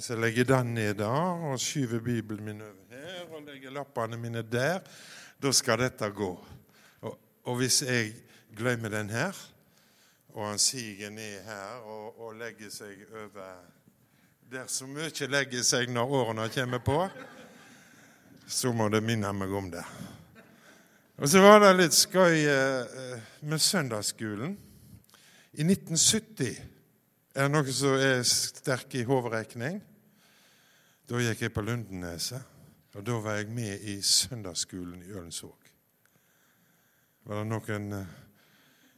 [0.00, 1.12] Hvis jeg legger den ned da,
[1.44, 4.78] og skyver Bibelen min over her og legger lappene mine der,
[5.42, 6.28] da skal dette gå.
[7.00, 8.14] Og, og hvis jeg
[8.56, 9.36] glemmer den her,
[10.32, 13.58] og han siger ned her og, og legger seg over
[14.50, 16.96] der så mye legger seg når årene kommer på,
[18.48, 19.84] så må det minne meg om det.
[21.18, 24.56] Og så var det litt skøy eh, med søndagsskolen.
[25.52, 26.56] I 1970
[27.36, 29.82] er det noe som er sterk i hoderegning.
[31.10, 32.42] Da gikk jeg på Lundeneset,
[32.94, 35.72] og da var jeg med i søndagsskolen i Ølensvåg.
[37.26, 38.12] Var det noen eh,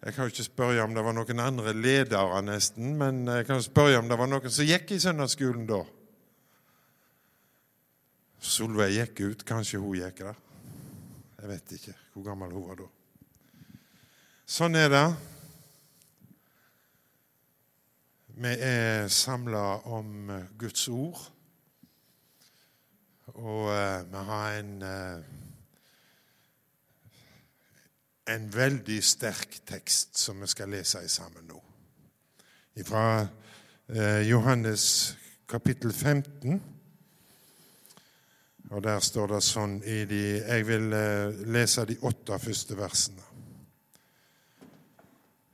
[0.03, 3.65] Jeg kan jo ikke spørre om det var noen andre ledere, nesten, men jeg kan
[3.65, 5.81] spørre om det var noen som gikk i søndagsskolen da.
[8.43, 9.49] Solveig gikk ut.
[9.49, 10.41] Kanskje hun gikk der.
[11.39, 12.89] Jeg vet ikke hvor gammel hun var da.
[14.45, 15.07] Sånn er det.
[18.43, 20.29] Vi er samla om
[20.61, 21.31] Guds ord,
[23.35, 25.25] og uh, vi har en uh,
[28.33, 31.63] en veldig sterk tekst som vi skal lese sammen nå.
[32.87, 35.17] Fra uh, Johannes
[35.49, 36.63] kapittel 15.
[38.73, 40.87] Og der står det sånn i de Jeg vil
[41.53, 43.27] lese de åtte første versene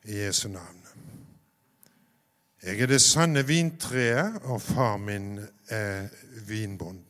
[0.08, 0.78] i Jesu navn.
[2.62, 5.38] Jeg er det sanne vintreet, og far min
[5.70, 6.08] er
[6.48, 7.07] vinbonden.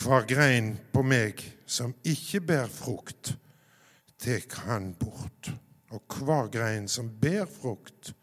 [0.00, 3.34] Hver grein på meg som ikke bærer frukt,
[4.16, 5.50] tek han bort.
[5.92, 8.14] Og hver grein som bærer frukt,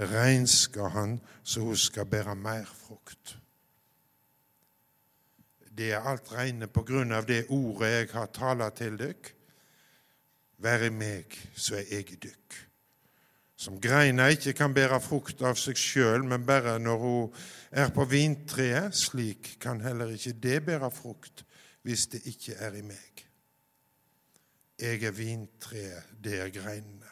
[0.00, 3.36] rensker han så hun skal bære mer frukt.
[5.70, 9.30] Det er alt reine på grunn av det ordet jeg har tala til dykk.
[10.66, 12.58] Vær i meg, så er jeg i dykk.
[13.64, 17.30] Som greina ikke kan bære frukt av seg sjøl, men bare når hun
[17.72, 21.46] er på vintreet, slik kan heller ikke det bære frukt
[21.84, 23.22] hvis det ikke er i meg.
[24.80, 27.08] Jeg er vintreet, det er greinene.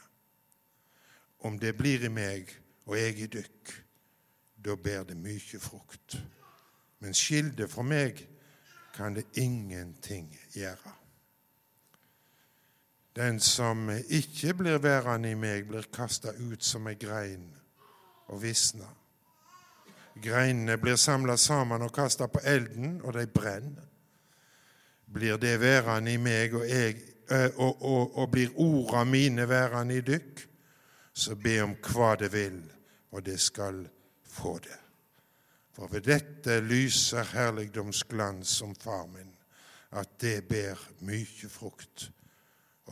[1.48, 2.52] Om det blir i meg
[2.84, 3.72] og jeg i dykk,
[4.60, 6.18] da bærer det mye frukt.
[7.00, 8.26] Men skilde fra meg
[8.92, 10.98] kan det ingenting gjøre.
[13.16, 17.44] Den som ikke blir værende i meg, blir kasta ut som ei grein
[18.32, 18.88] og visna.
[20.22, 23.88] Greinene blir samla sammen og kasta på elden, og de brenner.
[25.12, 26.96] Blir det værende i meg, og, jeg,
[27.56, 30.46] og, og, og blir orda mine værende i dykk,
[31.12, 32.62] så be om hva det vil,
[33.12, 33.84] og det skal
[34.24, 34.78] få det.
[35.76, 39.36] For ved dette lyser herligdomsglans som far min,
[39.92, 42.08] at det ber mye frukt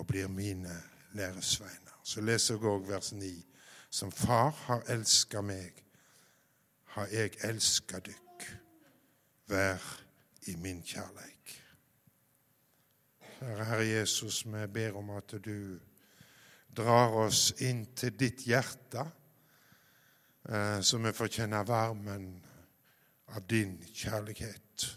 [0.00, 2.00] og blir mine læresveiner.
[2.02, 3.28] Så leser jeg òg vers 9.
[3.90, 5.82] Som Far har elska meg,
[6.94, 8.46] har jeg elska dykk.
[9.50, 9.84] Vær
[10.48, 11.52] i min kjærleik.
[13.40, 15.76] Herre, Herre Jesus, vi ber om at du
[16.76, 19.04] drar oss inn til ditt hjerte,
[20.48, 22.30] eh, så vi får kjenne varmen
[23.36, 24.88] av din kjærlighet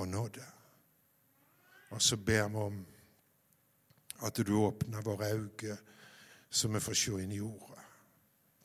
[0.00, 0.46] og nåde.
[1.90, 2.82] Og så ber vi om
[4.22, 5.78] at du åpner våre øyne,
[6.50, 7.82] så vi får se inn i jorda.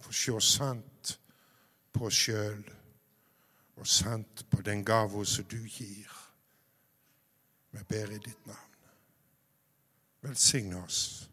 [0.02, 1.14] Får se sant
[1.94, 2.64] på oss sjøl
[3.78, 6.12] og sant på den gava som du gir.
[7.72, 8.78] Vi ber i ditt navn.
[10.22, 11.30] Velsigne oss.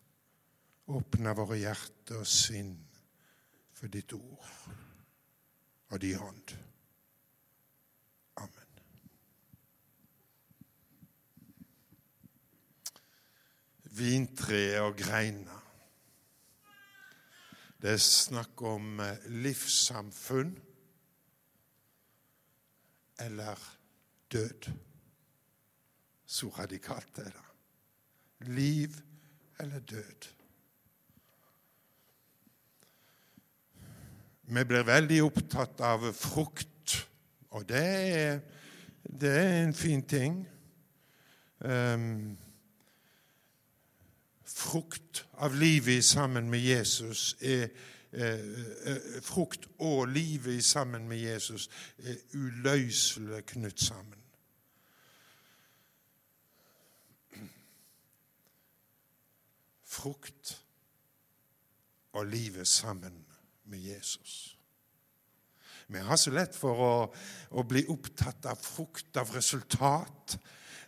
[0.86, 2.74] Åpne våre hjerter og sinn
[3.72, 4.50] for ditt ord
[5.90, 6.56] og din hånd.
[13.94, 15.60] Vintreet og greina.
[17.84, 20.54] Det er snakk om eh, livssamfunn
[23.20, 23.60] eller
[24.32, 24.70] død.
[26.26, 27.44] Så radikalt er det.
[28.48, 28.96] Liv
[29.60, 30.30] eller død.
[34.44, 36.96] Vi blir veldig opptatt av frukt,
[37.56, 38.40] og det er,
[39.04, 40.42] det er en fin ting.
[41.64, 42.36] Um,
[44.54, 47.68] frukt av livet sammen med Jesus er
[48.12, 48.40] eh,
[48.86, 51.68] eh, Frukt og livet sammen med Jesus
[51.98, 54.20] er uløselig knytt sammen.
[59.84, 60.62] Frukt
[62.12, 63.24] og livet sammen
[63.64, 64.58] med Jesus.
[65.86, 66.94] Vi har så lett for å,
[67.58, 70.38] å bli opptatt av frukt, av resultat.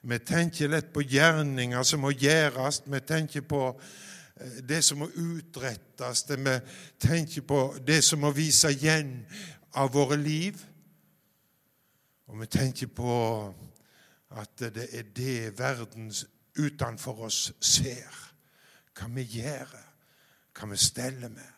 [0.06, 2.84] Vi tenker lett på gjerninger som må gjøres.
[2.86, 6.22] Vi tenker på eh, det som må utrettes.
[6.30, 6.54] Vi
[7.02, 9.16] tenker på det som må vise igjen
[9.74, 10.60] av våre liv.
[12.30, 13.16] Og vi tenker på
[14.38, 16.12] at det er det verden
[16.54, 18.22] utenfor oss ser.
[18.94, 19.74] Hva vi gjør,
[20.54, 21.50] hva vi steller med,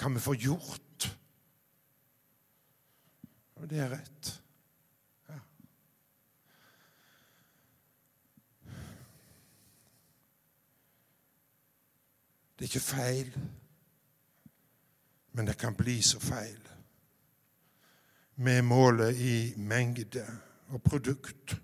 [0.00, 1.10] hva vi får gjort.
[3.60, 4.34] Og det er rett.
[12.58, 13.38] Det er ikke feil,
[15.32, 16.62] men det kan bli så feil.
[18.36, 20.24] Med målet i mengde
[20.68, 21.56] og produkt.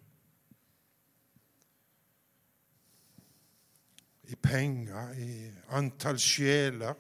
[4.23, 6.95] I penger, i antall sjeler,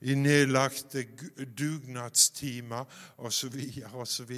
[0.00, 1.06] i nedlagte
[1.58, 2.84] dugnadstimer
[3.16, 3.56] osv.
[3.92, 4.32] osv.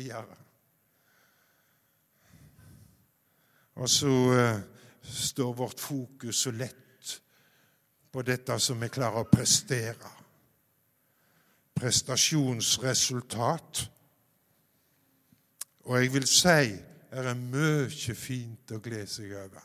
[3.75, 4.61] Og så uh,
[5.03, 6.86] står vårt fokus så lett
[8.17, 10.09] på dette som vi klarer å prestere.
[11.77, 13.83] Prestasjonsresultat
[15.85, 16.73] og jeg vil si
[17.11, 19.61] det er mye fint å glede seg over.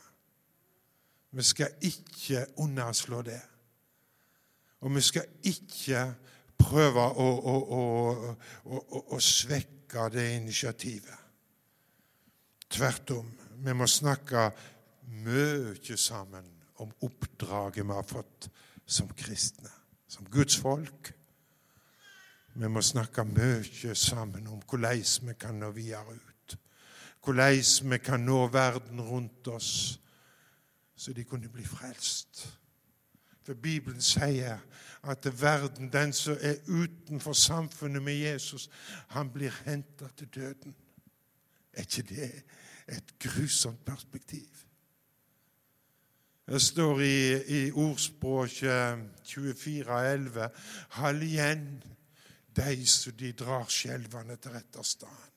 [1.32, 3.40] Vi skal ikke underslå det.
[4.84, 6.04] Og vi skal ikke
[6.60, 7.58] prøve å, å,
[8.68, 8.76] å,
[9.16, 11.20] å svekke det initiativet.
[12.68, 13.32] Tvert om.
[13.64, 14.52] Vi må snakke
[15.24, 18.48] mye sammen om oppdraget vi har fått
[18.86, 19.70] som kristne,
[20.08, 21.12] som Guds folk.
[22.54, 26.56] Vi må snakke mye sammen om hvordan vi kan nå videre ut.
[27.24, 30.00] Hvordan vi kan nå verden rundt oss,
[30.96, 32.44] så de kunne bli frelst.
[33.42, 34.58] For Bibelen sier
[35.02, 38.68] at verden, den som er utenfor samfunnet med Jesus,
[39.08, 40.74] han blir henta til døden.
[41.72, 42.42] Er ikke det
[42.88, 44.66] et grusomt perspektiv?
[46.52, 50.48] Det står i, i ordspråket 24,11.:
[50.90, 51.82] Hold igjen
[52.56, 55.32] de som de drar skjelvende til rette stand.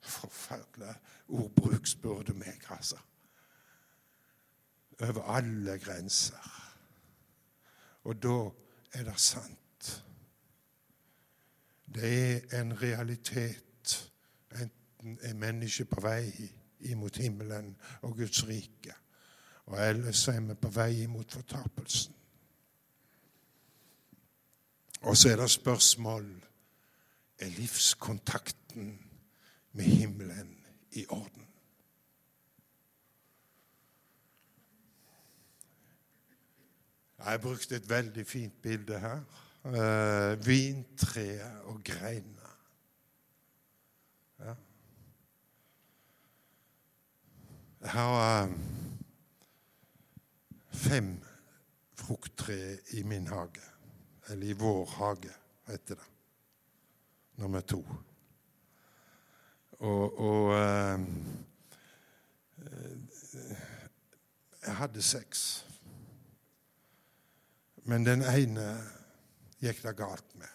[0.00, 0.94] Forferdelig
[1.28, 2.96] ordbruk, spør du meg, altså.
[5.04, 6.52] Over alle grenser.
[8.08, 8.38] Og da
[8.92, 10.04] er det sant.
[11.94, 12.12] Det
[12.52, 14.12] er en realitet,
[14.62, 16.30] enten er mennesket på vei
[16.88, 18.96] imot himmelen og Guds rike,
[19.66, 22.14] og ellers er vi på vei imot fortapelsen.
[25.06, 26.28] Og så er det spørsmål
[27.38, 28.98] er livskontakten
[29.72, 30.56] med himmelen
[30.92, 31.46] i orden.
[37.18, 39.20] Jeg har brukt et veldig fint bilde her.
[39.64, 42.50] Uh, vintreet og greina.
[44.38, 44.54] Ja.
[47.80, 48.50] Jeg uh,
[50.76, 51.16] fem
[51.96, 53.64] frukttre i min hage.
[54.28, 55.32] Eller i vår hage,
[55.66, 56.10] heter det.
[57.36, 57.82] Nummer to.
[59.78, 61.00] Og, og eh,
[64.66, 65.42] Jeg hadde seks.
[67.86, 68.64] Men den ene
[69.62, 70.50] gikk det galt med.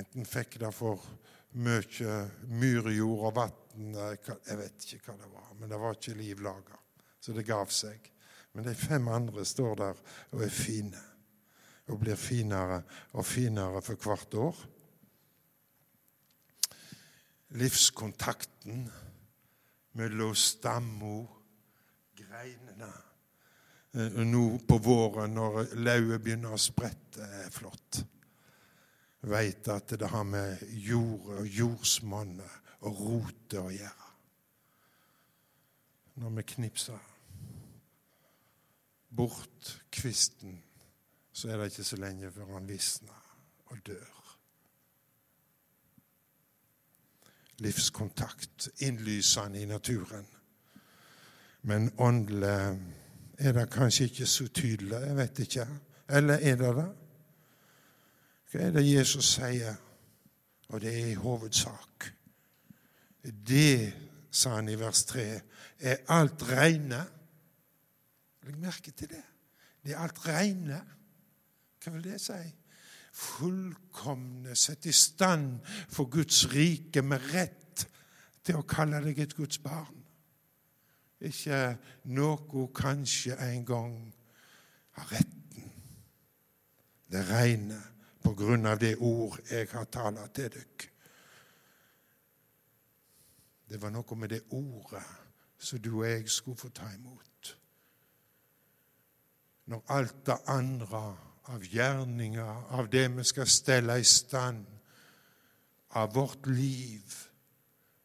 [0.00, 1.04] Enten fikk det for
[1.62, 2.16] mye
[2.48, 6.80] myrjord og vann Jeg vet ikke hva det var, men det var ikke liv laga.
[7.20, 8.10] Så det gav seg.
[8.58, 9.98] Men de fem andre står der
[10.34, 10.98] og er fine
[11.86, 12.80] og blir finere
[13.14, 14.62] og finere for hvert år.
[17.54, 18.80] Livskontakten
[20.00, 21.20] mellom stammo,
[22.18, 22.88] greinene
[23.94, 28.00] eh, Nå på våren, når lauvet begynner å sprette, er flott.
[29.30, 34.10] Veit at det har med jord og jordsmonnet og rotet å gjøre.
[36.18, 37.06] Når vi knipser
[39.16, 40.62] bort kvisten
[41.38, 43.18] så er det ikke så lenge før han visner
[43.66, 44.14] og dør.
[47.58, 50.26] Livskontakt, innlysende i naturen.
[51.62, 52.80] Men åndelig
[53.38, 54.98] er det kanskje ikke så tydelig.
[54.98, 55.66] Jeg vet ikke.
[56.08, 56.88] Eller er det det?
[58.50, 59.74] Hva er det Jesus sier?
[60.68, 62.10] Og det er i hovedsak.
[63.22, 63.92] Det,
[64.30, 65.26] sa han i vers 3,
[65.78, 67.04] er alt reine.
[68.48, 69.24] Legg merke til det.
[69.84, 70.80] Det er alt reine.
[71.84, 72.38] Hva vil det si?
[73.18, 75.58] Fullkomne, sett i stand
[75.92, 77.84] for Guds rike med rett
[78.46, 80.00] til å kalle deg et Guds barn.
[81.20, 81.76] Ikke
[82.14, 83.94] noe kanskje en gang
[84.96, 85.68] har retten.
[87.08, 87.84] Det regner
[88.24, 90.92] på grunn av det ord jeg har talt til dere.
[93.68, 95.04] Det var noe med det ordet
[95.58, 97.27] som du og jeg skulle få ta imot.
[99.68, 101.02] Når alt det andre
[101.52, 104.66] av gjerninger, av det vi skal stelle i stand
[105.96, 107.16] av vårt liv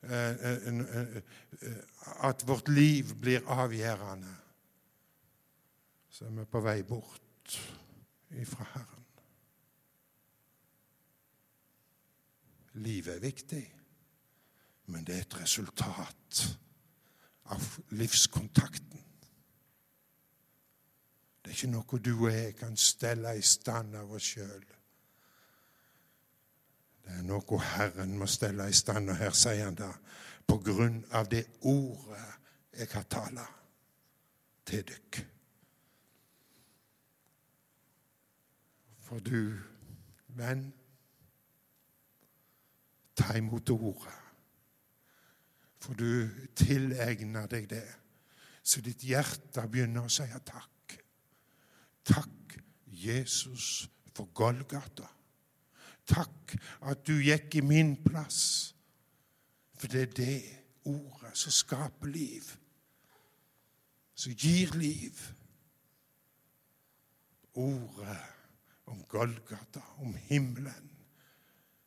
[0.04, 1.22] eh, eh,
[2.28, 4.34] At vårt liv blir avgjørende,
[6.10, 7.56] så er vi på vei bort
[8.40, 9.06] ifra Herren.
[12.84, 13.64] Livet er viktig,
[14.92, 16.44] men det er et resultat
[17.54, 19.04] av livskontakten.
[21.44, 24.64] Det er ikke noe du og jeg kan stelle i stand av oss sjøl.
[27.04, 29.92] Det er noe Herren må stelle i stand, og her sier han det
[30.48, 32.24] på grunn av det ordet
[32.80, 33.46] jeg har tala
[34.66, 35.28] til dere.
[39.04, 39.52] For du,
[40.40, 40.66] venn,
[43.20, 44.20] ta imot ordet.
[45.84, 47.88] For du tilegner deg det,
[48.64, 50.73] så ditt hjerte begynner å si takk.
[52.06, 55.08] Takk, Jesus, for Golgata.
[56.08, 56.56] Takk
[56.90, 58.74] at du gikk i min plass.
[59.80, 60.42] For det er det
[60.86, 62.44] ordet som skaper liv,
[64.16, 65.20] som gir liv.
[67.54, 68.20] Ordet
[68.86, 70.90] om Golgata, om himmelen,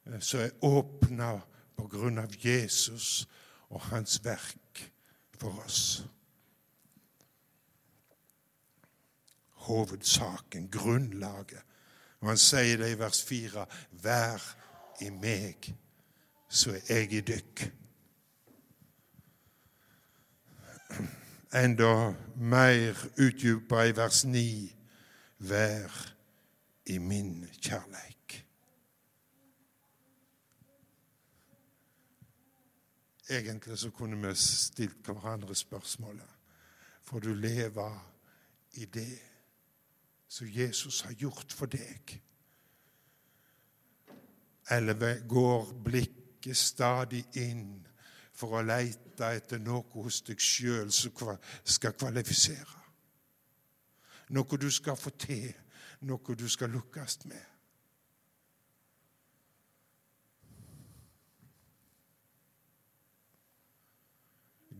[0.06, 1.30] eh, som er åpna
[1.76, 3.26] på grunn av Jesus
[3.68, 4.92] og hans verk
[5.40, 6.04] for oss.
[9.66, 11.62] Hovedsaken, grunnlaget.
[12.20, 13.66] Og han sier det i vers 4.:
[14.02, 14.42] Vær
[15.00, 15.74] i meg,
[16.48, 17.66] så er jeg i dykk.
[21.56, 24.42] Enda mer utdypa i vers 9.:
[25.38, 26.02] Vær
[26.86, 28.42] i min kjærleik.
[33.30, 36.28] Egentlig så kunne vi stilt hverandre spørsmålet.
[37.02, 37.90] Får du leve
[38.72, 39.35] i det?
[40.28, 42.16] Som Jesus har gjort for deg?
[44.70, 47.86] Eller går blikket stadig inn
[48.36, 51.14] for å leite etter noe hos deg sjøl som
[51.64, 52.82] skal kvalifisere?
[54.34, 55.52] Noe du skal få til,
[56.02, 57.44] noe du skal lukkes med?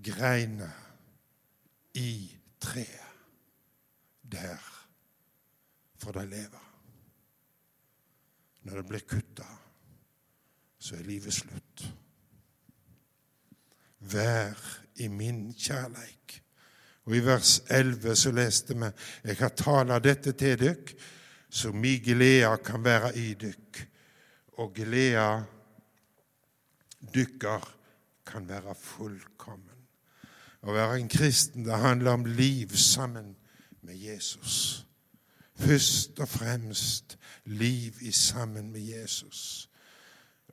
[0.06, 0.68] Greina
[1.98, 2.10] i
[2.62, 3.02] treet
[4.22, 4.60] der
[5.98, 6.64] for de lever.
[8.66, 9.46] Når det blir kutta,
[10.78, 11.84] så er livet slutt.
[14.00, 14.58] Vær
[15.02, 16.40] i min kjærleik.
[17.06, 18.90] Og I vers 11 så leste vi
[19.24, 20.94] Jeg har tala dette til dykk,
[21.50, 23.86] så mi gleda kan være i dykk,
[24.58, 25.44] og gleda
[27.14, 27.68] dykkar
[28.26, 29.86] kan være fullkommen.
[30.66, 33.36] Å være en kristen det handler om liv sammen
[33.86, 34.85] med Jesus.
[35.56, 39.70] Først og fremst liv i sammen med Jesus.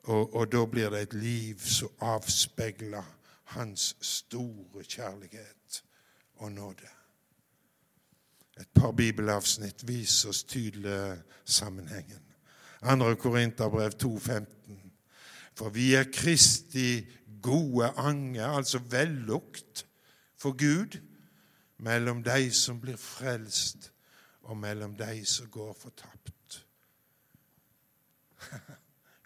[0.02, 3.04] Og, og da blir det et liv som avspeiler
[3.44, 5.82] hans store kjærlighet
[6.34, 6.88] og nåde.
[8.60, 12.22] Et par bibelavsnitt viser oss tydelig sammenhengen.
[12.80, 13.14] 2.
[13.14, 14.76] Korinterbrev 2,15.
[15.54, 17.06] For vi er Kristi
[17.42, 19.86] gode ange, altså vellukt
[20.36, 21.00] for Gud,
[21.78, 23.93] mellom de som blir frelst
[24.44, 26.66] og mellom de som går fortapt.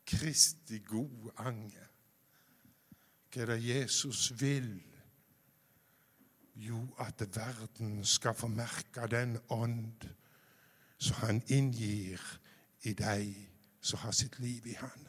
[0.09, 1.85] Kristi gode ange.
[3.29, 4.71] Hva er det Jesus vil?
[6.59, 10.09] Jo, at verden skal få merke den ånd
[10.99, 12.23] som han inngir
[12.83, 13.35] i de
[13.81, 15.07] som har sitt liv i han.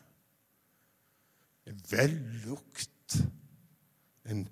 [1.65, 3.17] En vellukt,
[4.25, 4.49] en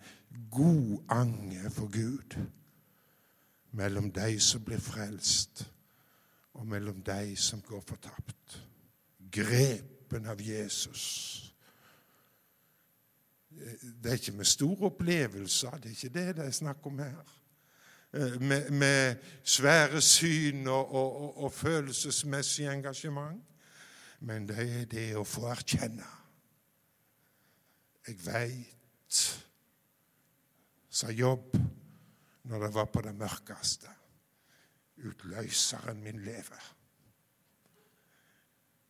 [0.52, 2.38] god ange for Gud
[3.72, 5.66] mellom de som blir frelst,
[6.54, 8.62] og mellom de som går fortapt.
[9.32, 11.04] Grepen av Jesus.
[13.50, 17.34] Det er ikke med store opplevelser, det er ikke det det er snakk om her.
[18.14, 23.44] Eh, med, med svære syn og, og, og, og følelsesmessig engasjement.
[24.20, 26.06] Men det er det å få erkjenne.
[28.08, 29.18] Jeg veit,
[30.90, 31.58] sa Jobb
[32.48, 33.92] når det var på det mørkeste.
[34.98, 36.74] Utløseren min lever.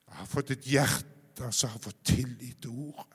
[0.08, 3.14] Jeg har fått et hjerte som har fått tillit til ordet.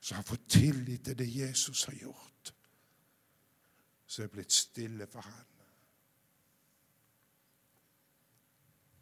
[0.00, 2.52] Som har fått tillit til det Jesus har gjort.
[4.06, 5.46] Som er blitt stille for han.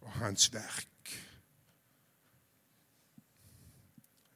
[0.06, 1.12] Og hans verk.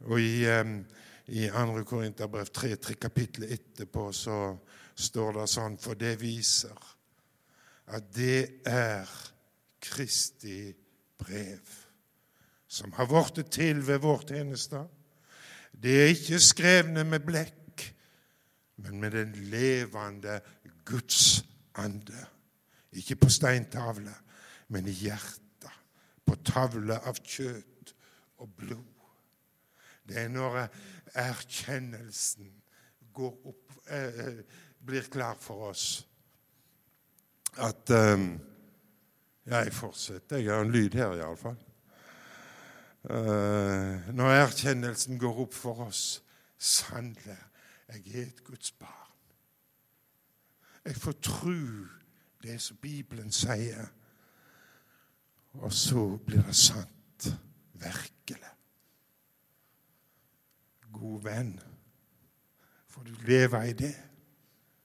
[0.09, 0.79] Og i, um,
[1.27, 1.85] i 2.
[1.85, 4.37] Korinterbrev 3, 3 kapitlet etterpå, så
[5.01, 6.77] står det sånn, for det viser
[7.91, 9.09] at det er
[9.81, 10.71] Kristi
[11.19, 11.77] brev,
[12.71, 14.85] som har blitt til ved vår tjeneste,
[15.73, 17.87] det er ikke skrevne med blekk,
[18.85, 20.41] men med den levende
[20.85, 22.27] Guds ande.
[22.93, 24.13] Ikke på steintavle,
[24.69, 25.75] men i hjertet,
[26.27, 27.95] på tavle av kjøtt
[28.41, 28.87] og blod.
[30.09, 30.65] Det er når
[31.19, 32.51] erkjennelsen
[33.15, 34.43] går opp, eh,
[34.87, 36.07] blir klar for oss,
[37.59, 38.29] at eh,
[39.47, 40.37] Jeg fortsetter.
[40.37, 41.57] Jeg har en lyd her, iallfall.
[43.01, 46.21] Uh, når erkjennelsen går opp for oss
[46.61, 47.39] Sannelig,
[47.89, 49.15] jeg er et Guds barn.
[50.85, 51.55] Jeg får tro
[52.43, 53.89] det som Bibelen sier,
[55.53, 57.31] og så blir det sant.
[57.73, 58.53] Virkelig.
[60.93, 61.61] God venn,
[62.87, 63.95] får du leve i det.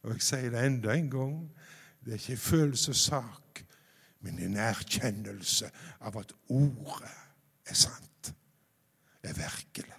[0.06, 1.38] Og jeg sier det enda en gang.
[2.06, 3.64] Det er ikke følelsessak,
[4.22, 5.72] men en erkjennelse
[6.06, 7.14] av at ordet
[7.66, 8.34] er sant,
[9.26, 9.96] er virkelig.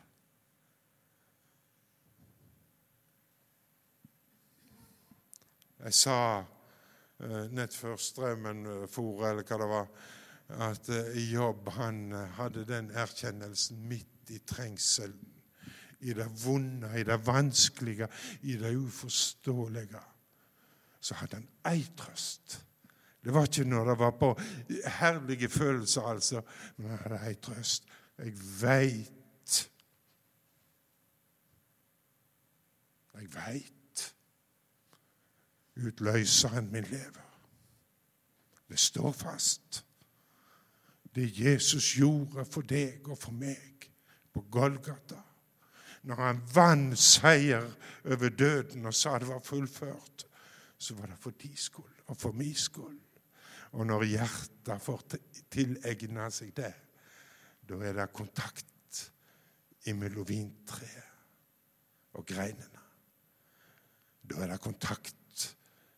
[5.87, 9.91] Jeg sa uh, nett før strømmen uh, for, eller hva det var,
[10.71, 15.36] at uh, jobb han hadde den erkjennelsen midt i trengselen,
[16.01, 18.09] i det vonde, i det vanskelige,
[18.43, 20.03] i det uforståelige.
[21.01, 22.63] Så hadde han ei trøst.
[23.25, 24.33] Det var ikke når det var på
[24.99, 26.43] herlige følelser, altså.
[26.77, 27.85] Men han hadde ei trøst.
[28.19, 29.13] Jeg veit
[33.17, 34.15] Jeg veit
[35.77, 37.27] utløseren min lever.
[38.69, 39.87] Det står fast.
[41.15, 43.89] Det Jesus gjorde for deg og for meg
[44.33, 45.17] på Golgata,
[46.07, 47.67] når han vant seier
[48.07, 50.27] over døden og sa det var fullført,
[50.79, 53.01] så var det for de skyld og for min skyld.
[53.77, 55.03] Og når hjertet får
[55.51, 56.73] tilegna seg det,
[57.67, 59.03] da er det kontakt
[59.87, 62.85] mellom vintreet og greinene.
[64.27, 65.45] Da er det kontakt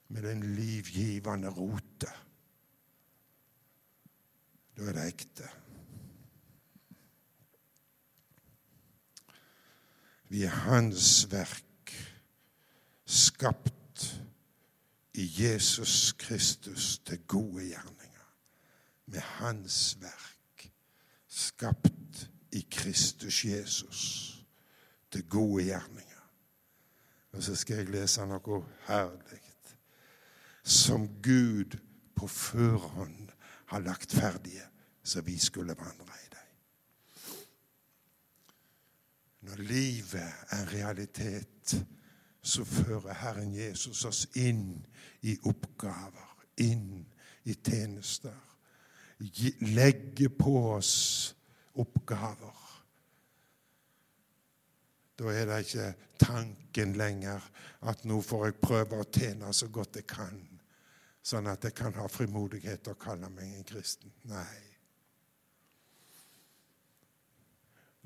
[0.09, 2.11] med den livgivende rote.
[4.77, 5.49] Da er det ekte.
[10.29, 11.93] Vi er Hans verk,
[13.05, 14.23] skapt
[15.15, 18.27] i Jesus Kristus til gode gjerninger.
[19.07, 20.71] Med Hans verk,
[21.29, 24.35] skapt i Kristus Jesus
[25.11, 26.25] til gode gjerninger.
[27.33, 29.49] Og så skal jeg lese noe herlig
[30.69, 31.79] som Gud
[32.15, 33.31] på førhånd
[33.67, 34.65] har lagt ferdige,
[35.03, 36.49] så vi skulle vandre i dem.
[39.49, 41.87] Når livet er en realitet,
[42.43, 44.85] så fører Herren Jesus oss inn
[45.25, 47.07] i oppgaver, inn
[47.49, 48.37] i tjenester.
[49.73, 50.95] Legge på oss
[51.81, 52.65] oppgaver.
[55.19, 55.89] Da er det ikke
[56.21, 57.43] tanken lenger
[57.91, 60.39] at nå får jeg prøve å tjene så godt jeg kan,
[61.25, 64.13] sånn at jeg kan ha frimodighet til å kalle meg en kristen.
[64.31, 64.68] Nei.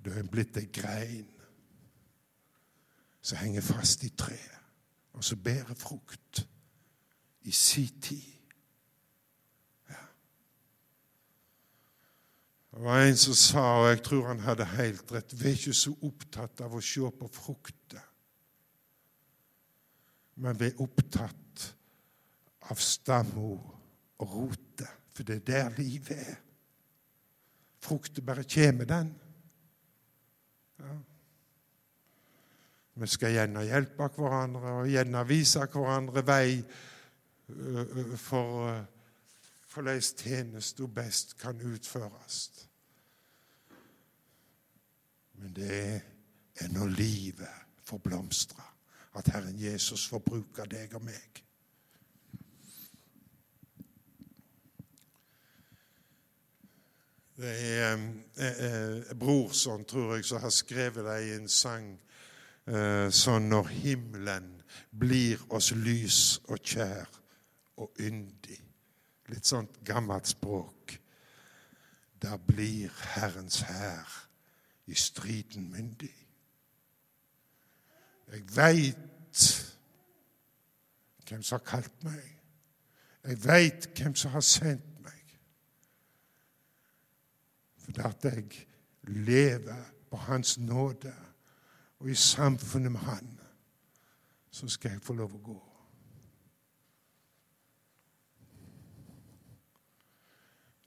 [0.04, 1.28] Du er blitt ei grein
[3.22, 4.62] som henger fast i treet,
[5.14, 6.42] og som bærer frukt
[7.46, 8.32] i si tid.
[12.72, 15.74] Det var en som sa, og jeg tror han hadde helt rett Vi er ikke
[15.76, 18.06] så opptatt av å se på frukter,
[20.40, 21.66] men vi er opptatt
[22.72, 26.38] av stamma og rotet, for det er der livet er.
[27.82, 29.12] Frukter bare kommer, den.
[32.94, 36.58] Vi skal gjerne hjelpe hverandre og gjerne vise hverandre vei
[38.20, 38.68] for
[39.72, 42.68] hvordan tjenesten best kan utføres.
[45.32, 46.02] Men det
[46.60, 47.48] er når livet
[47.82, 48.62] får blomstre,
[49.14, 51.40] at Herren Jesus får bruke deg og meg.
[57.36, 57.96] Det er
[58.36, 61.92] eh, eh, Brorson, tror jeg, som har skrevet det i en sang
[62.66, 64.50] eh, sånn når himmelen
[64.90, 67.08] blir oss lys og kjær
[67.82, 68.58] og yndig.
[69.32, 70.96] Litt sånt gammelt språk.
[72.22, 74.18] Da blir Herrens hær
[74.86, 76.12] i striden myndig.
[78.32, 79.42] Jeg veit
[81.28, 82.24] hvem som har kalt meg.
[83.24, 84.91] Jeg veit hvem som har sendt
[87.86, 87.94] meg.
[87.94, 88.66] For at jeg
[89.02, 91.14] lever på Hans nåde,
[91.98, 93.38] og i samfunnet med Han,
[94.50, 95.60] så skal jeg få lov å gå.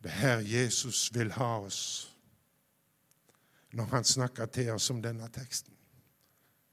[0.04, 2.12] Det er her Jesus vil ha oss.
[3.76, 5.74] når han snakker til oss om denne teksten.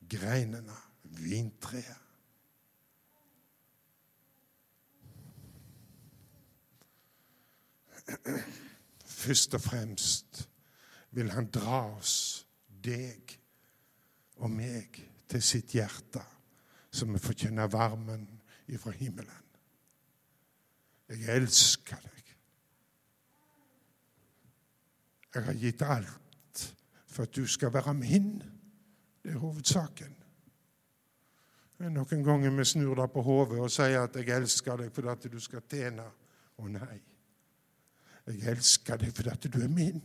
[0.08, 2.11] Greinene, vintreet.
[9.22, 10.48] Først og fremst
[11.14, 12.46] vil han dra oss,
[12.82, 13.36] deg
[14.42, 14.98] og meg,
[15.32, 16.20] til sitt hjerte,
[16.92, 18.26] så vi får kjenne varmen
[18.68, 19.46] ifra himmelen.
[21.08, 22.32] Jeg elsker deg.
[25.34, 26.64] Jeg har gitt alt
[27.06, 28.34] for at du skal være min.
[29.22, 30.18] Det er hovedsaken.
[31.82, 35.32] Noen ganger vi snur deg på hodet og sier at 'jeg elsker deg fordi at
[35.32, 36.10] du skal tjene'.
[36.58, 37.00] Å nei.
[38.26, 40.02] Jeg elsker deg fordi at du er min.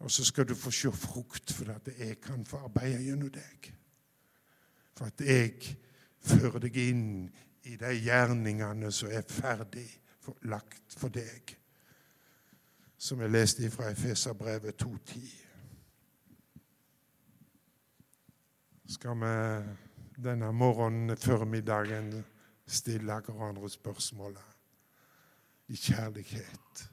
[0.00, 3.70] Og så skal du få se frukt fordi at jeg kan få arbeide gjennom deg.
[4.96, 5.76] For at jeg
[6.20, 7.04] fører deg inn
[7.68, 9.86] i de gjerningene som er ferdig
[10.48, 11.54] lagt for deg.
[13.00, 15.30] Som jeg leste fra Efeserbrevet 2.10.
[18.90, 19.34] Skal vi
[20.20, 22.24] denne morgenen, formiddagen,
[22.70, 24.56] stille hverandre spørsmålet
[25.68, 26.90] i kjærlighet.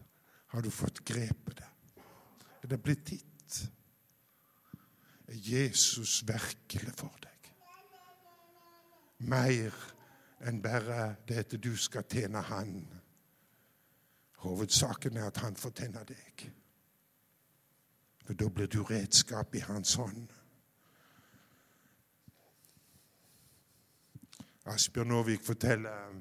[0.48, 2.04] Har du fått grepet det?
[2.64, 3.58] Er det blitt ditt?
[5.28, 7.52] Er Jesus virkelig for deg?
[9.28, 9.74] Mer
[10.48, 12.76] enn bare det at du skal tjene Han.
[14.46, 16.48] Hovedsaken er at Han får tjene deg.
[18.26, 20.30] For da blir du redskap i Hans hånd.
[24.68, 26.12] Asbjørn Aavik forteller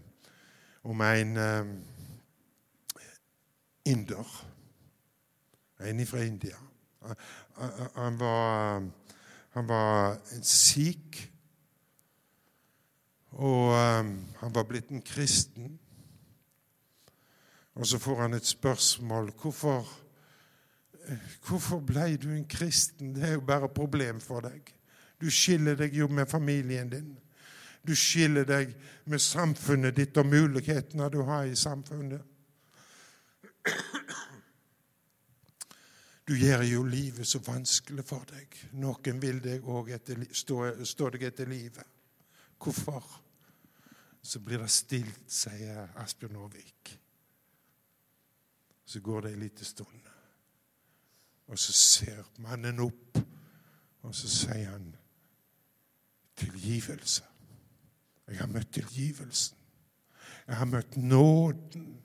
[0.86, 1.72] om en um,
[3.84, 4.46] inder.
[5.80, 6.56] En fra India.
[7.94, 8.82] Han, var,
[9.50, 11.30] han var en sikh.
[13.30, 15.78] Og um, han var blitt en kristen.
[17.74, 19.30] Og så får han et spørsmål.
[19.42, 19.88] Hvorfor,
[21.46, 23.14] hvorfor ble du en kristen?
[23.14, 24.72] Det er jo bare problem for deg.
[25.20, 27.16] Du skiller deg jo med familien din.
[27.86, 28.72] Du skiller deg
[29.06, 32.22] med samfunnet ditt og mulighetene du har i samfunnet.
[36.26, 38.56] Du gjør jo livet så vanskelig for deg.
[38.82, 39.92] Noen vil deg òg
[40.34, 41.86] stå, stå deg etter livet.
[42.58, 43.04] Hvorfor?
[44.22, 46.96] Så blir det stilt, sier Asbjørn Aavik.
[48.86, 50.10] Så går det en liten stund,
[51.46, 53.18] og så ser mannen opp,
[54.02, 54.92] og så sier han
[56.38, 57.35] tilgivelse.
[58.26, 59.58] Jeg har møtt tilgivelsen.
[60.46, 62.04] Jeg har møtt nåden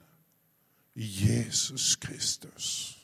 [0.94, 2.98] i Jesus Kristus.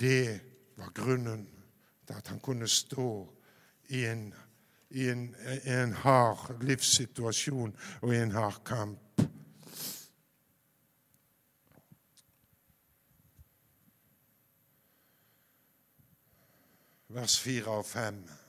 [0.00, 0.40] Det
[0.76, 1.48] var grunnen
[2.06, 3.34] til at han kunne stå
[3.88, 4.34] i en,
[4.90, 9.22] i en, en hard livssituasjon og i en hard kamp.
[17.08, 18.39] Vers 4 og 5.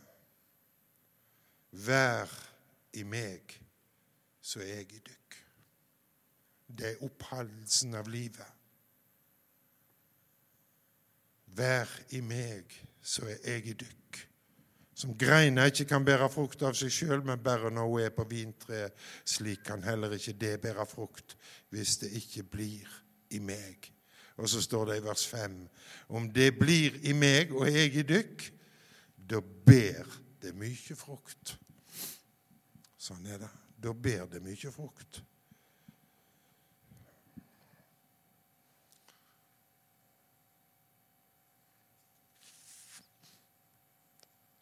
[1.71, 2.31] Vær
[2.99, 3.53] i meg,
[4.41, 5.37] så er jeg i dykk.
[6.71, 8.57] Det er oppholdelsen av livet.
[11.55, 14.19] Vær i meg, så er jeg i dykk.
[15.01, 18.25] Som greina ikke kan bære frukt av seg sjøl, men bare når hun er på
[18.29, 18.93] vintreet,
[19.25, 21.37] slik kan heller ikke det bære frukt
[21.71, 22.91] hvis det ikke blir
[23.31, 23.87] i meg.
[24.37, 25.55] Og så står det i vers 5.:
[26.09, 28.45] Om det blir i meg og jeg i dykk,
[29.31, 31.57] da ber det er mye frukt.
[32.97, 33.49] Sånn er det.
[33.81, 35.21] Da ber det mye frukt.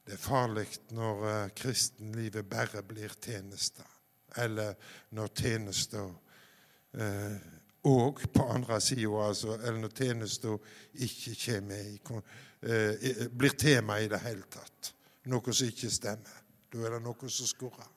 [0.09, 0.65] Det er farlig
[0.97, 3.85] når uh, kristenlivet bare blir tjenester,
[4.41, 4.73] eller
[5.13, 6.07] når tjenester
[7.85, 10.71] òg uh, på andre sida, altså, eller når tjenester
[11.05, 11.99] ikke i,
[12.65, 14.95] eh, blir tema i det hele tatt
[15.29, 16.43] noe som ikke stemmer.
[16.69, 17.95] Da er det noe som skurrer.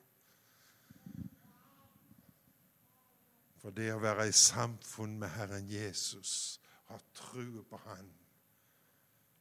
[3.62, 8.09] For det å være i samfunn med Herren Jesus, ha tro på Han,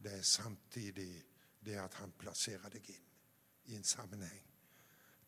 [0.02, 1.24] det er samtidig
[1.66, 3.08] det at Han plasserer deg inn
[3.72, 4.44] i en sammenheng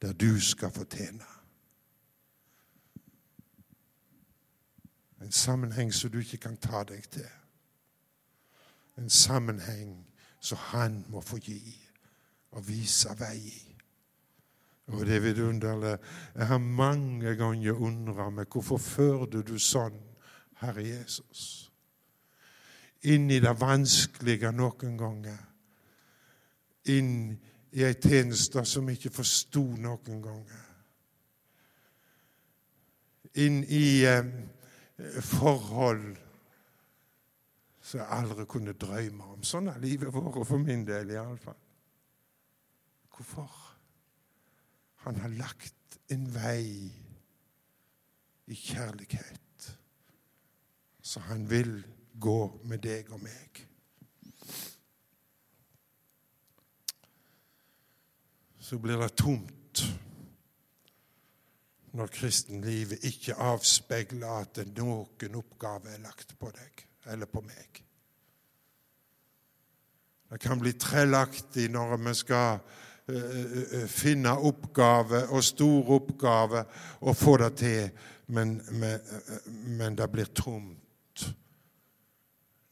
[0.02, 1.26] der du skal fortjene.
[5.23, 7.30] En sammenheng som du ikke kan ta deg til.
[8.97, 9.95] En sammenheng
[10.39, 11.83] som Han må få gi
[12.53, 13.51] og vise vei.
[14.93, 15.97] Og det er vidunderlig.
[16.35, 19.95] Jeg har mange ganger undra meg hvorfor førte du sånn,
[20.61, 21.71] Herre Jesus?
[23.09, 25.39] Inn i det vanskelige noen ganger.
[26.91, 27.33] Inn
[27.73, 30.63] i ei tjeneste som ikke forsto noen ganger.
[33.33, 34.25] inn i eh,
[35.25, 36.17] forhold
[37.83, 39.41] som jeg aldri kunne drømme om.
[39.45, 41.57] Sånn er livet vårt, for min del iallfall.
[43.15, 43.52] Hvorfor?
[45.06, 46.91] Han har lagt en vei
[48.45, 49.67] i kjærlighet,
[51.02, 51.76] så han vil
[52.19, 53.62] gå med deg og meg.
[58.63, 59.84] Så blir det tomt
[61.93, 67.84] når kristenlivet ikke avspeiler at noen oppgave er lagt på deg eller på meg.
[70.34, 72.63] Det kan bli trellaktig når vi skal
[73.87, 76.63] finne oppgave og store oppgave
[77.01, 77.89] og få det til,
[78.27, 78.99] men, men,
[79.77, 81.25] men det blir tomt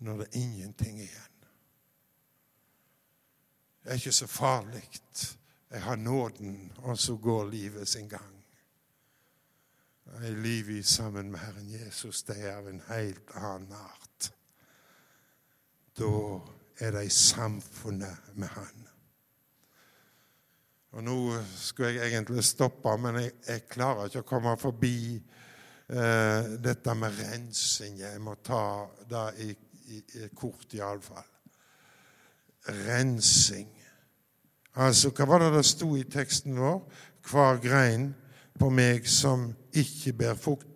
[0.02, 1.32] når det er ingenting igjen.
[3.84, 4.84] Det er ikke så farlig.
[5.72, 8.46] Jeg har nåden, og så går livet sin gang.
[10.22, 14.32] Livet sammen med Herren Jesus det er av en helt annen art.
[15.98, 16.10] Da
[16.80, 18.91] er de i samfunnet med Han.
[20.92, 21.18] Og Nå
[21.56, 27.16] skulle jeg egentlig stoppe, men jeg, jeg klarer ikke å komme forbi eh, dette med
[27.16, 28.02] rensing.
[28.02, 29.48] Jeg må ta det i,
[29.88, 31.30] i, i kort, iallfall.
[32.90, 33.70] Rensing.
[34.84, 36.84] Altså, hva var det det sto i teksten vår?
[37.32, 38.10] Hver grein
[38.60, 40.68] på meg som ikke ber frukt,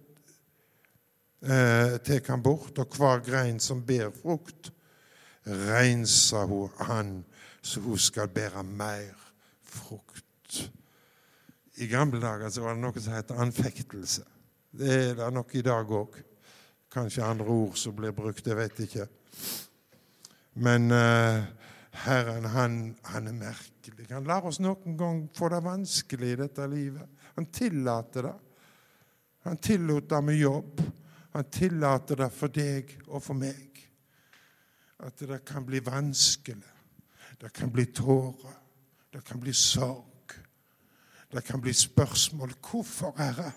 [1.44, 4.72] eh, tek han bort, og hver grein som ber frukt,
[5.44, 7.14] renser hun han,
[7.60, 9.25] så hun skal bære mer
[9.76, 10.62] frukt.
[11.76, 14.24] I gamle dager så var det noe som het anfektelse.
[14.76, 16.18] Det er det nok i dag òg.
[16.92, 19.08] Kanskje andre ord som blir brukt, jeg vet ikke.
[20.64, 21.44] Men uh,
[22.06, 22.78] Herren, han,
[23.12, 24.08] han, er merkelig.
[24.12, 27.24] Han lar oss noen gang få det vanskelig i dette livet.
[27.36, 28.36] Han tillater det.
[29.48, 30.84] Han tillot det med jobb.
[31.36, 33.82] Han tillater det for deg og for meg.
[35.04, 36.72] At det kan bli vanskelig.
[37.40, 38.65] Det kan bli tårer.
[39.16, 40.32] Det kan bli sorg.
[41.32, 42.54] Det kan bli spørsmål.
[42.72, 43.52] Hvorfor, Herre?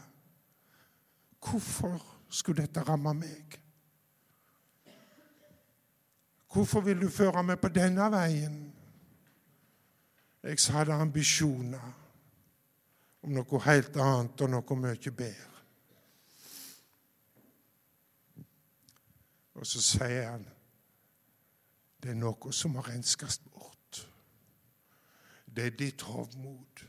[1.43, 3.61] Hvorfor skulle dette ramme meg?
[6.53, 8.61] Hvorfor vil du føre meg på denne veien?
[10.43, 11.89] Jeg hadde ambisjoner
[13.23, 15.65] om noe helt annet og noe mye bedre.
[19.59, 20.47] Og så sier han
[21.99, 23.78] det er noe som må renskes bort.
[25.59, 26.83] Det er ditt hovmod.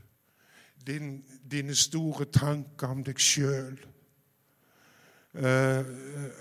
[0.87, 3.79] Din, dine store tanker om deg sjøl.
[5.33, 5.85] Uh,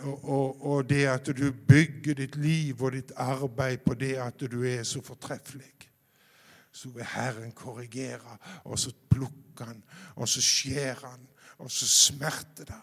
[0.04, 4.60] og, og, det at du bygger ditt liv og ditt arbeid på det at du
[4.68, 5.72] er så fortreffelig.
[6.72, 9.82] Så vil Herren korrigere, og så plukker han,
[10.16, 11.24] og så skjærer han,
[11.58, 12.82] og så smerter det.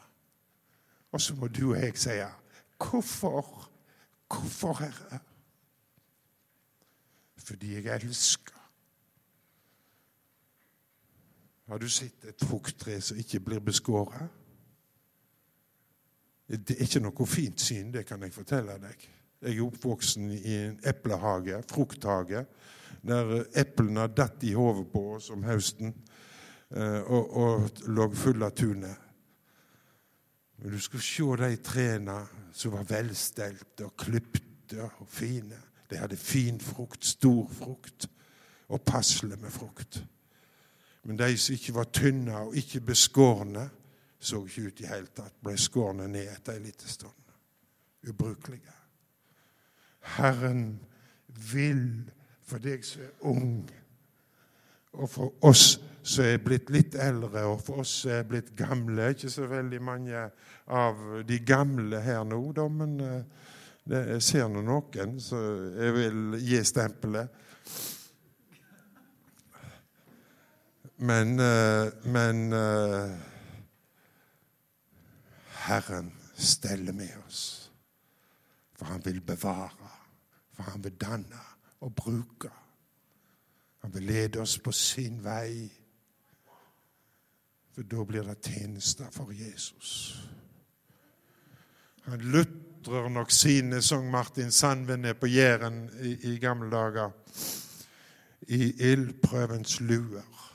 [1.12, 2.18] Og så må du og jeg si
[2.82, 3.70] Hvorfor?
[4.28, 5.20] Hvorfor, Herre?
[7.38, 8.55] Fordi jeg elsker.
[11.66, 14.30] Har du sett et frukttre som ikke blir beskåret?
[16.46, 19.08] Det er ikke noe fint syn, det kan jeg fortelle deg.
[19.42, 22.46] Jeg er oppvoksen i en eplehage, frukthage,
[23.06, 25.92] der eplene datt i hodet på oss om høsten
[26.70, 29.02] eh, og, og lå fulle av tunet.
[30.62, 32.20] Men du skulle se de trærne
[32.54, 35.58] som var velstelte og klipte og fine.
[35.90, 38.08] De hadde fin frukt, stor frukt
[38.70, 40.00] og passelig med frukt.
[41.06, 43.70] Men de som ikke var tynne og ikke beskårne,
[44.20, 45.36] så ikke ut i hele tatt.
[45.44, 47.34] Ble skårne ned etter en liten stund.
[48.10, 48.74] Ubrukelige.
[50.18, 50.80] Herren
[51.52, 52.06] vil
[52.46, 53.66] for deg som er ung,
[54.96, 59.12] og for oss som er blitt litt eldre, og for oss som er blitt gamle.
[59.14, 60.28] Ikke så veldig mange
[60.66, 63.50] av de gamle her nå, da, men eh,
[63.90, 65.42] jeg ser nå noen, så
[65.78, 67.42] jeg vil gi stempelet.
[70.98, 73.18] Men, eh, men eh,
[75.48, 77.72] Herren steller med oss,
[78.76, 79.92] for han vil bevare,
[80.54, 81.42] for han vil danne
[81.80, 82.52] og bruke.
[83.82, 85.68] Han vil lede oss på sin vei.
[87.76, 90.16] For da blir det tjenester for Jesus.
[92.06, 97.12] Han lutrer nok sine, sang Martin Sandvenet på Jæren i, i, gamle dager.
[98.48, 100.55] I ildprøvens luer.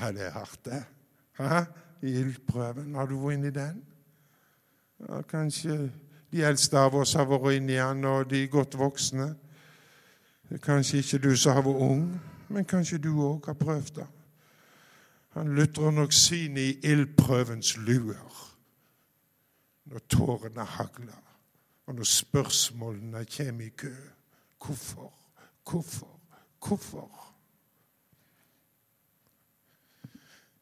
[0.00, 0.84] Ja, det hardt, det.
[2.02, 2.94] Ildprøven.
[2.94, 3.80] Har du vært inni den?
[5.08, 5.90] Ja, kanskje
[6.32, 9.34] de eldste av oss har vært inni den, og de godt voksne.
[10.62, 12.04] Kanskje ikke du som har vært ung,
[12.48, 14.06] men kanskje du òg har prøvd det.
[15.36, 18.42] Han lutrer nok sine i ildprøvens luer
[19.86, 21.22] når tårene hagler,
[21.86, 23.92] og når spørsmålene kommer i kø.
[24.64, 25.12] Hvorfor?
[25.70, 26.20] Hvorfor?
[26.66, 27.25] Hvorfor?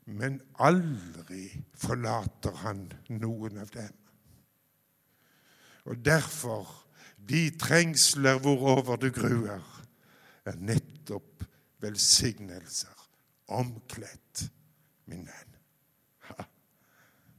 [0.06, 1.46] Men aldri
[1.80, 4.00] forlater han noen av dem.
[5.84, 6.68] Og derfor,
[7.16, 9.64] de trengsler hvorover du gruer,
[10.44, 11.44] er nettopp
[11.84, 12.94] velsignelser
[13.52, 14.50] omkledt,
[15.08, 15.56] min venn.
[16.28, 16.44] Ha.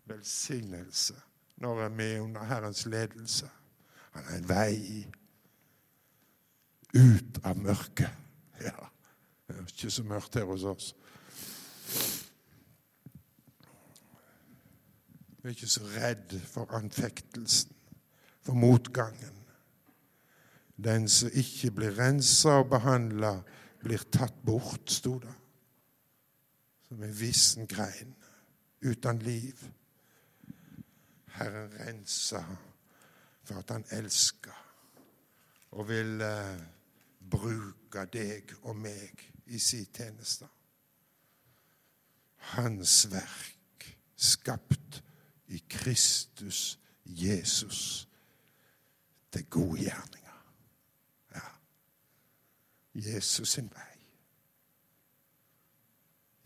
[0.10, 1.18] Velsignelse
[1.62, 3.50] når jeg er med under Herrens ledelse.
[4.12, 5.06] Han er en vei
[6.96, 8.12] ut av mørket.
[8.62, 8.90] Ja,
[9.48, 10.94] det er ikke så mørkt her hos oss.
[15.46, 17.76] Vi er ikke så redd for anfektelsen,
[18.42, 19.36] for motgangen.
[20.84, 23.44] Den som ikke blir rensa og behandla,
[23.84, 25.36] blir tatt bort, sto det.
[26.88, 28.16] Som en vissen grein
[28.82, 29.62] uten liv.
[31.38, 32.42] Herren rensa
[33.44, 34.58] for at han elsker
[35.78, 36.60] og vil eh,
[37.22, 40.50] bruke deg og meg i sin tjeneste.
[42.58, 45.06] Hans verk, skapt
[45.48, 48.10] i Kristus Jesus
[49.32, 50.54] til gode gjerninger.
[51.36, 51.42] Ja.
[52.96, 53.96] Jesus sin vei.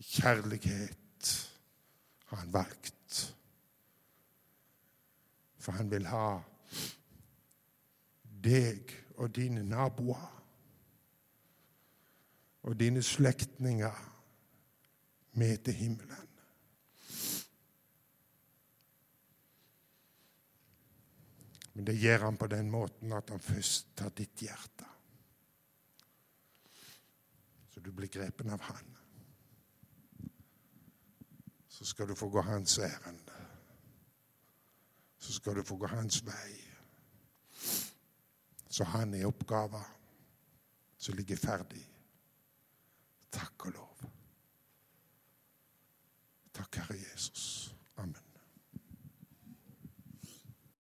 [0.00, 1.50] Kjærlighet
[2.24, 3.36] har han valgt.
[5.58, 6.40] For han vil ha
[8.44, 10.26] deg og dine naboer
[12.62, 14.16] og dine slektninger
[15.32, 16.29] med til himmelen.
[21.80, 24.84] Men det gjør han på den måten at han først tar ditt hjerte.
[27.72, 28.90] Så du blir grepen av han.
[31.72, 33.32] Så skal du få gå hans ærend.
[35.24, 36.52] Så skal du få gå hans vei.
[38.68, 39.80] Så han er oppgava
[41.00, 41.86] som ligger ferdig.
[43.32, 44.10] Takk og lov.
[46.52, 47.70] Takk, Herre Jesus.
[47.96, 48.29] Amen.